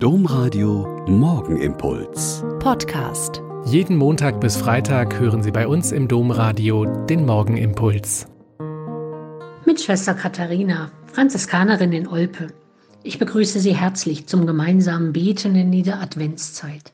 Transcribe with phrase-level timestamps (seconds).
[0.00, 2.44] Domradio Morgenimpuls.
[2.60, 3.42] Podcast.
[3.64, 8.28] Jeden Montag bis Freitag hören Sie bei uns im Domradio den Morgenimpuls.
[9.66, 12.54] Mit Schwester Katharina, Franziskanerin in Olpe.
[13.02, 16.92] Ich begrüße Sie herzlich zum gemeinsamen Beten in der Adventszeit.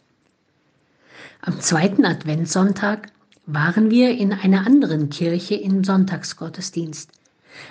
[1.43, 3.09] Am zweiten Adventssonntag
[3.45, 7.11] waren wir in einer anderen Kirche im Sonntagsgottesdienst,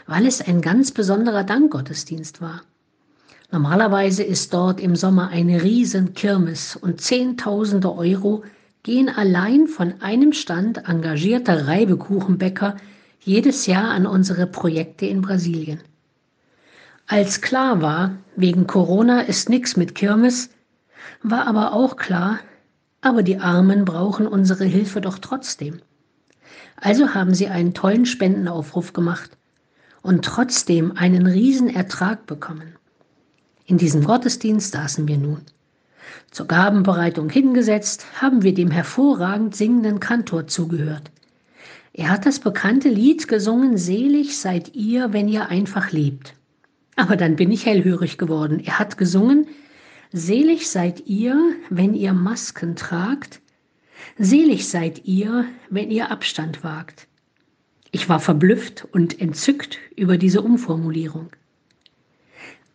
[0.06, 2.62] weil es ein ganz besonderer Dankgottesdienst war.
[3.54, 8.44] Normalerweise ist dort im Sommer eine riesen Kirmes und Zehntausende Euro
[8.82, 12.78] gehen allein von einem Stand engagierter Reibekuchenbäcker
[13.20, 15.82] jedes Jahr an unsere Projekte in Brasilien.
[17.06, 20.50] Als klar war, wegen Corona ist nichts mit Kirmes,
[21.22, 22.40] war aber auch klar,
[23.02, 25.78] aber die Armen brauchen unsere Hilfe doch trotzdem.
[26.76, 29.38] Also haben sie einen tollen Spendenaufruf gemacht
[30.02, 32.78] und trotzdem einen riesen Ertrag bekommen.
[33.66, 35.42] In diesem Gottesdienst saßen wir nun.
[36.32, 41.12] Zur Gabenbereitung hingesetzt, haben wir dem hervorragend singenden Kantor zugehört.
[41.94, 46.34] Er hat das bekannte Lied gesungen, Selig seid ihr, wenn ihr einfach lebt.
[46.96, 48.60] Aber dann bin ich hellhörig geworden.
[48.60, 49.48] Er hat gesungen,
[50.12, 53.42] Selig seid ihr, wenn ihr Masken tragt.
[54.18, 57.08] Selig seid ihr, wenn ihr Abstand wagt.
[57.92, 61.30] Ich war verblüfft und entzückt über diese Umformulierung.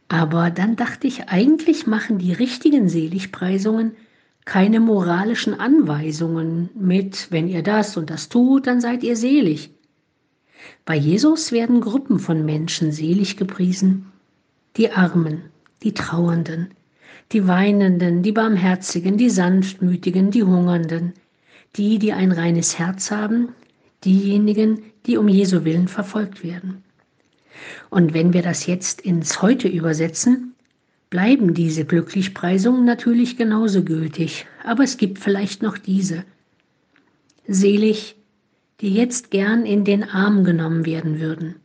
[0.09, 3.93] Aber dann dachte ich, eigentlich machen die richtigen Seligpreisungen
[4.47, 9.71] keine moralischen Anweisungen mit, wenn ihr das und das tut, dann seid ihr selig.
[10.87, 14.07] Bei Jesus werden Gruppen von Menschen selig gepriesen,
[14.79, 15.43] die Armen,
[15.83, 16.71] die Trauernden,
[17.33, 21.13] die Weinenden, die Barmherzigen, die Sanftmütigen, die Hungernden,
[21.77, 23.51] die, die ein reines Herz haben,
[24.05, 26.83] diejenigen, die um Jesu willen verfolgt werden.
[27.91, 30.55] Und wenn wir das jetzt ins Heute übersetzen,
[31.11, 36.25] bleiben diese Glücklichpreisungen natürlich genauso gültig, aber es gibt vielleicht noch diese.
[37.47, 38.17] Selig,
[38.81, 41.57] die jetzt gern in den Arm genommen werden würden.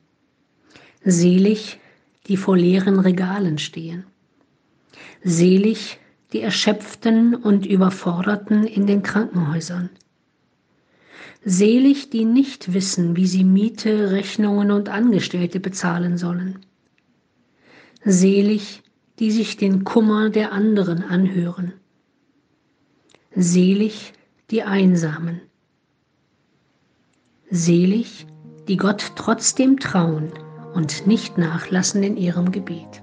[1.03, 1.79] Selig,
[2.27, 4.05] die vor leeren Regalen stehen.
[5.23, 5.99] Selig,
[6.31, 9.89] die Erschöpften und Überforderten in den Krankenhäusern.
[11.45, 16.59] Selig, die nicht wissen, wie sie Miete, Rechnungen und Angestellte bezahlen sollen.
[18.05, 18.81] Selig,
[19.19, 21.73] die sich den Kummer der anderen anhören.
[23.35, 24.13] Selig,
[24.51, 25.41] die Einsamen.
[27.49, 28.25] Selig,
[28.67, 30.31] die Gott trotzdem trauen
[30.73, 33.02] und nicht nachlassen in ihrem Gebet.